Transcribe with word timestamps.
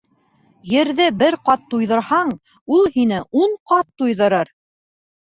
Ерҙе 0.69 1.09
бер 1.17 1.35
ҡат 1.49 1.67
туйҙырһаң, 1.73 2.31
ул 2.79 2.89
һине 2.97 3.21
ун 3.43 3.55
ҡат 3.73 3.89
туйҙырыр. 4.03 4.51